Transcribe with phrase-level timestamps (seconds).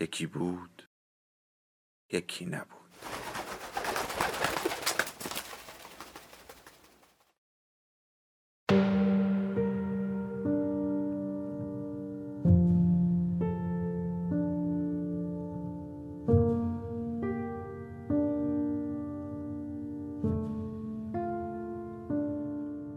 [0.00, 0.88] یکی بود
[2.12, 2.83] یکی نبود.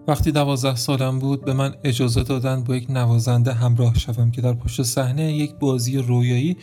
[0.07, 4.53] وقتی دوازده سالم بود به من اجازه دادن با یک نوازنده همراه شوم که در
[4.53, 6.57] پشت صحنه یک بازی رویایی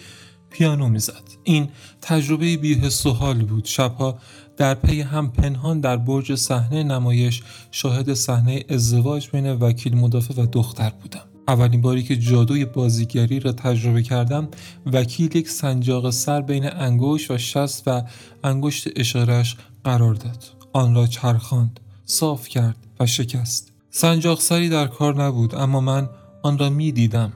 [0.50, 1.22] پیانو می‌زد.
[1.44, 1.68] این
[2.00, 3.64] تجربه بیحس و حال بود.
[3.64, 4.18] شبها
[4.56, 10.46] در پی هم پنهان در برج صحنه نمایش شاهد صحنه ازدواج بین وکیل مدافع و
[10.46, 11.22] دختر بودم.
[11.48, 14.48] اولین باری که جادوی بازیگری را تجربه کردم
[14.86, 18.02] وکیل یک سنجاق سر بین انگشت و شست و
[18.44, 20.44] انگشت اشارش قرار داد.
[20.72, 22.83] آن را چرخاند صاف کرد.
[23.00, 23.72] و شکست.
[23.90, 26.08] سنجاق سری در کار نبود اما من
[26.42, 27.32] آن را می دیدم.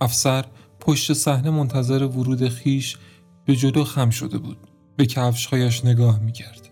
[0.00, 0.44] افسر
[0.80, 2.96] پشت صحنه منتظر ورود خیش
[3.44, 4.56] به جلو خم شده بود.
[4.96, 6.68] به کفشهایش نگاه می کرد.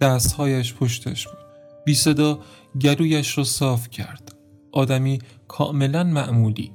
[0.00, 1.38] دستهایش پشتش بود.
[1.84, 2.38] بی صدا
[2.80, 4.34] گلویش را صاف کرد.
[4.72, 6.72] آدمی کاملا معمولی.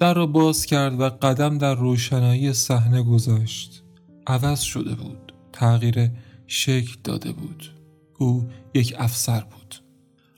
[0.00, 3.82] در را باز کرد و قدم در روشنایی صحنه گذاشت.
[4.26, 5.32] عوض شده بود.
[5.52, 6.10] تغییر
[6.46, 7.72] شکل داده بود.
[8.18, 9.74] او یک افسر بود.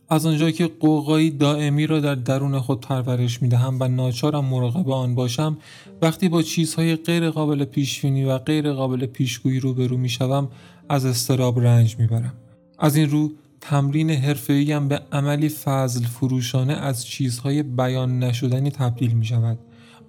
[0.09, 4.91] از آنجا که قوقایی دائمی را در درون خود پرورش می دهم و ناچارم مراقب
[4.91, 5.57] آن باشم
[6.03, 10.49] وقتی با چیزهای غیر قابل پیشبینی و غیر قابل پیشگویی روبرو می شوم
[10.89, 12.35] از استراب رنج می برم.
[12.79, 19.25] از این رو تمرین حرفه‌ایم به عملی فضل فروشانه از چیزهای بیان نشدنی تبدیل می
[19.25, 19.59] شود.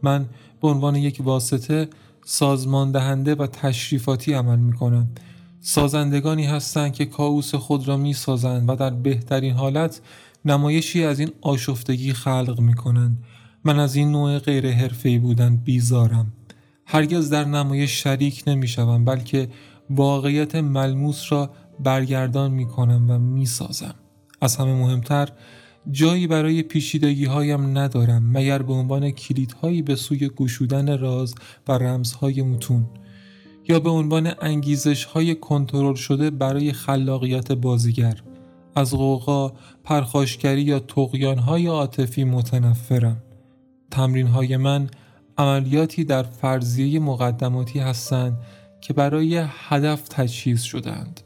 [0.03, 0.25] من
[0.61, 1.87] به عنوان یک واسطه
[2.25, 5.07] سازمان دهنده و تشریفاتی عمل می کنم
[5.67, 10.01] سازندگانی هستند که کاوس خود را می سازند و در بهترین حالت
[10.45, 13.17] نمایشی از این آشفتگی خلق می کنند.
[13.63, 16.33] من از این نوع غیر حرفه‌ای بودن بیزارم.
[16.85, 19.49] هرگز در نمایش شریک نمی شوم بلکه
[19.89, 21.49] واقعیت ملموس را
[21.83, 23.95] برگردان می کنم و می سازم.
[24.41, 25.29] از همه مهمتر
[25.91, 31.35] جایی برای پیشیدگی هایم ندارم مگر به عنوان کلیدهایی به سوی گشودن راز
[31.67, 32.85] و رمزهای متون.
[33.67, 38.21] یا به عنوان انگیزش های کنترل شده برای خلاقیت بازیگر.
[38.75, 39.53] از غوغا،
[39.83, 43.23] پرخاشگری یا تقیان های عاطفی متنفرم
[43.91, 44.89] تمرین های من
[45.37, 48.37] عملیاتی در فرضیه مقدماتی هستند
[48.81, 51.21] که برای هدف تجهیز شدند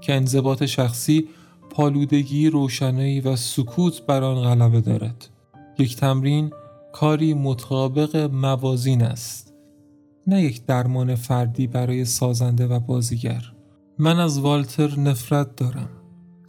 [0.00, 1.28] که انضباط شخصی
[1.70, 5.28] پالودگی روشنایی و سکوت بر آن غلبه دارد.
[5.78, 6.52] یک تمرین
[6.92, 9.47] کاری مطابق موازین است.
[10.28, 13.52] نه یک درمان فردی برای سازنده و بازیگر.
[13.98, 15.88] من از والتر نفرت دارم.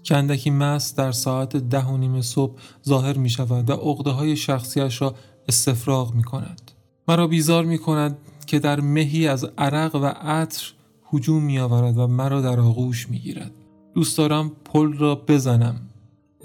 [0.05, 5.01] کندکی مست در ساعت ده و نیم صبح ظاهر می شود و عقده های شخصیش
[5.01, 5.15] را
[5.47, 6.71] استفراغ می کند.
[7.07, 8.17] مرا بیزار می کند
[8.47, 10.73] که در مهی از عرق و عطر
[11.13, 13.51] هجوم می آورد و مرا در آغوش می گیرد.
[13.93, 15.88] دوست دارم پل را بزنم.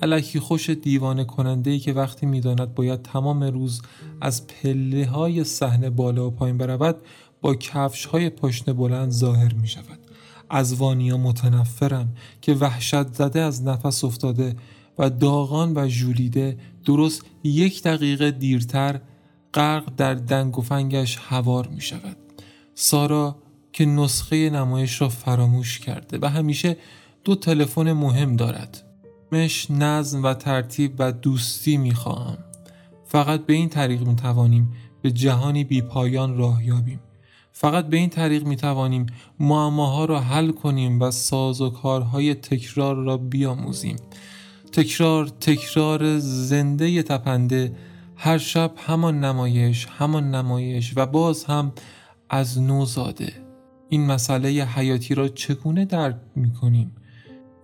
[0.04, 3.82] علکی خوش دیوانه کننده ای که وقتی می‌داند باید تمام روز
[4.20, 6.96] از پله های صحنه بالا و پایین برود
[7.40, 9.98] با کفش های پشت بلند ظاهر می شود
[10.50, 14.56] از وانیا متنفرم که وحشت زده از نفس افتاده
[14.98, 19.00] و داغان و ژولیده درست یک دقیقه دیرتر
[19.54, 22.16] غرق در دنگ و فنگش هوار می شود
[22.74, 23.36] سارا
[23.72, 26.76] که نسخه نمایش را فراموش کرده و همیشه
[27.24, 28.93] دو تلفن مهم دارد.
[29.34, 32.38] مش نظم و ترتیب و دوستی می خواهم.
[33.04, 34.72] فقط به این طریق می توانیم
[35.02, 37.00] به جهانی بی پایان راه یابیم.
[37.52, 39.06] فقط به این طریق می توانیم
[39.40, 43.96] معماها را حل کنیم و ساز و کارهای تکرار را بیاموزیم.
[44.72, 47.76] تکرار تکرار زنده تپنده
[48.16, 51.72] هر شب همان نمایش همان نمایش و باز هم
[52.30, 53.32] از نو زاده.
[53.88, 56.92] این مسئله حیاتی را چگونه درک می کنیم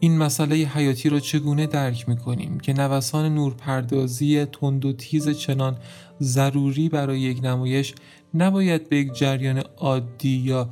[0.01, 5.77] این مسئله حیاتی را چگونه درک می کنیم که نوسان نورپردازی تند و تیز چنان
[6.21, 7.95] ضروری برای یک نمایش
[8.35, 10.71] نباید به یک جریان عادی یا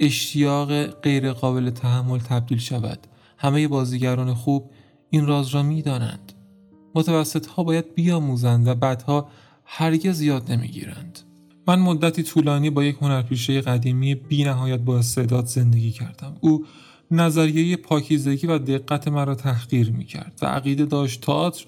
[0.00, 3.06] اشتیاق غیر قابل تحمل تبدیل شود؟
[3.38, 4.70] همه بازیگران خوب
[5.10, 6.32] این راز را می دانند
[6.94, 9.28] متوسط ها باید بیاموزند و بعدها
[9.64, 11.18] هرگز یاد نمی‌گیرند.
[11.66, 16.36] من مدتی طولانی با یک هنرپیشه قدیمی بی نهایت با استعداد زندگی کردم.
[16.40, 16.64] او
[17.10, 21.64] نظریه پاکیزگی و دقت مرا تحقیر می کرد و عقیده داشت تئاتر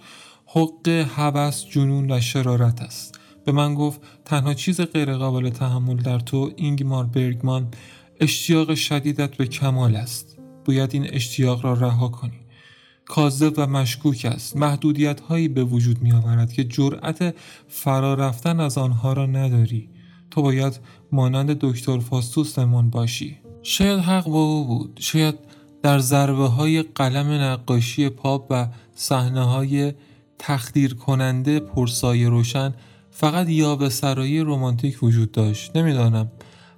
[0.54, 3.20] حق هوس جنون و شرارت است.
[3.44, 7.68] به من گفت تنها چیز غیرقابل تحمل در تو اینگمار برگمان
[8.20, 10.38] اشتیاق شدیدت به کمال است.
[10.64, 12.40] باید این اشتیاق را رها کنی.
[13.04, 14.56] کاذب و مشکوک است.
[14.56, 17.34] محدودیت هایی به وجود می آورد که جرأت
[17.68, 19.88] فرا رفتن از آنها را نداری.
[20.30, 20.80] تو باید
[21.12, 23.39] مانند دکتر فاستوسمان باشی.
[23.62, 24.98] شاید حق با او بود.
[25.00, 25.34] شاید
[25.82, 29.92] در ضربه های قلم نقاشی پاپ و صحنه های
[30.38, 32.74] تخدیر کننده پرسای روشن
[33.10, 35.76] فقط یا به سرایی رومانتیک وجود داشت.
[35.76, 36.30] نمی‌دانم.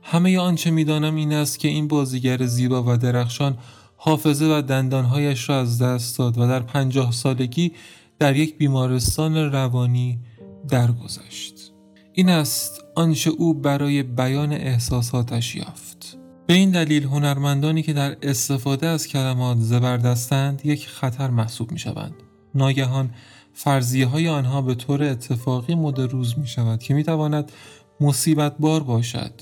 [0.03, 3.59] همه آنچه می‌دانم این است که این بازیگر زیبا و درخشان
[3.97, 7.73] حافظه و دندانهایش را از دست داد و در پنجاه سالگی
[8.19, 10.19] در یک بیمارستان روانی
[10.69, 11.55] درگذشت.
[12.13, 15.92] این است آنچه او برای بیان احساساتش یافت.
[16.53, 22.15] به این دلیل هنرمندانی که در استفاده از کلمات زبردستند یک خطر محسوب می شوند.
[22.55, 23.11] ناگهان
[23.53, 27.53] فرضیه های آنها به طور اتفاقی مد روز می شود که می تواند
[28.01, 29.33] مصیبت بار باشد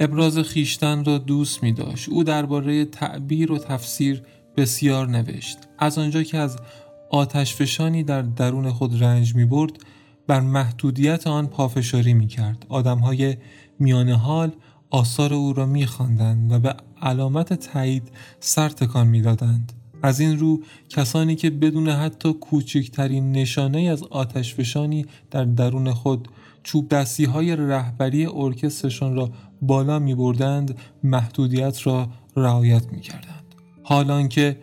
[0.00, 2.08] ابراز خیشتن را دوست می داشت.
[2.08, 4.22] او درباره تعبیر و تفسیر
[4.56, 5.58] بسیار نوشت.
[5.78, 6.56] از آنجا که از
[7.10, 9.72] آتش فشانی در درون خود رنج می برد
[10.26, 12.66] بر محدودیت آن پافشاری می کرد.
[12.68, 13.36] آدم های
[13.78, 14.52] میان حال
[14.90, 15.86] آثار او را می
[16.50, 19.72] و به علامت تایید سر تکان می دادند.
[20.02, 26.28] از این رو کسانی که بدون حتی کوچکترین نشانه از آتش فشانی در درون خود
[26.62, 29.30] چوب دستی های رهبری ارکسترشان را
[29.62, 33.54] بالا می بردند محدودیت را رعایت می کردند.
[33.82, 34.58] حالان که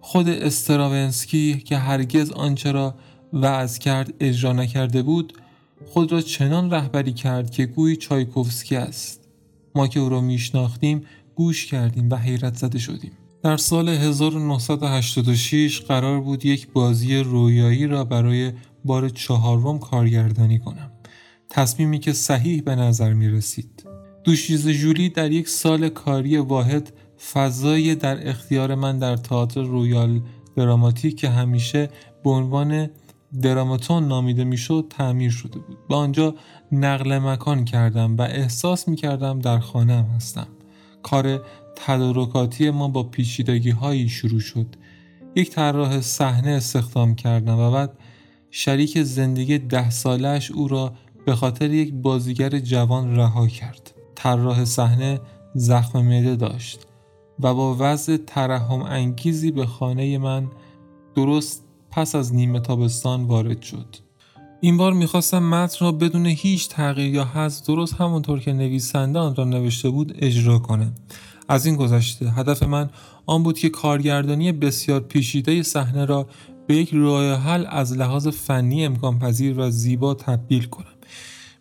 [0.00, 2.94] خود استراونسکی که هرگز آنچه را
[3.32, 5.32] وعظ کرد اجرا نکرده بود
[5.86, 9.19] خود را چنان رهبری کرد که گویی چایکوفسکی است
[9.74, 11.02] ما که او را میشناختیم
[11.34, 13.12] گوش کردیم و حیرت زده شدیم.
[13.42, 18.52] در سال 1986 قرار بود یک بازی رویایی را برای
[18.84, 20.90] بار چهارم کارگردانی کنم.
[21.50, 23.86] تصمیمی که صحیح به نظر می رسید
[24.24, 26.92] دوشیز جولی در یک سال کاری واحد
[27.32, 30.20] فضای در اختیار من در تئاتر رویال
[30.56, 31.90] دراماتیک که همیشه
[32.24, 32.90] به عنوان
[33.42, 35.78] دراماتون نامیده می‌شد تعمیر شده بود.
[35.88, 36.34] به آنجا
[36.72, 40.48] نقل مکان کردم و احساس می کردم در خانه هستم.
[41.02, 41.40] کار
[41.76, 44.66] تدارکاتی ما با پیچیدگی هایی شروع شد.
[45.36, 47.92] یک طراح صحنه استخدام کردم و بعد
[48.50, 50.92] شریک زندگی ده سالش او را
[51.26, 53.94] به خاطر یک بازیگر جوان رها کرد.
[54.14, 55.20] طراح صحنه
[55.54, 56.86] زخم معده داشت
[57.40, 60.48] و با وضع ترحم انگیزی به خانه من
[61.14, 63.96] درست پس از نیمه تابستان وارد شد.
[64.60, 69.34] این بار می‌خواستم متن را بدون هیچ تغییر یا حذف درست همونطور که نویسنده آن
[69.34, 70.94] را نوشته بود اجرا کنم.
[71.48, 72.90] از این گذشته هدف من
[73.26, 76.26] آن بود که کارگردانی بسیار پیچیده صحنه را
[76.66, 80.86] به یک راه حل از لحاظ فنی امکان پذیر و زیبا تبدیل کنم.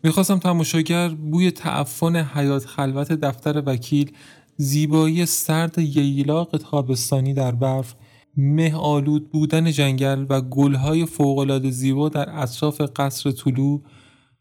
[0.04, 4.12] می‌خواستم تماشاگر بوی تعفن حیات خلوت دفتر وکیل
[4.58, 7.96] زیبایی سرد ییلاق تابستانی در برف
[8.38, 13.82] مه آلود بودن جنگل و گلهای فوقالعاده زیبا در اطراف قصر طلوع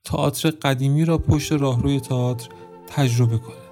[0.04, 2.48] تئاتر قدیمی را پشت راهروی تئاتر
[2.86, 3.68] تجربه کند.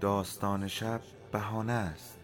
[0.00, 1.00] داستان شب
[1.32, 2.23] بهانه است.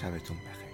[0.00, 0.69] sabes tú un.